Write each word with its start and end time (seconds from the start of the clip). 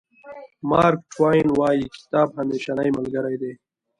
مارک 0.69 0.99
ټواین 1.13 1.47
وایي 1.59 1.83
کتاب 1.95 2.27
همېشنۍ 2.39 2.89
ملګری 2.97 3.35
دی. 3.41 3.53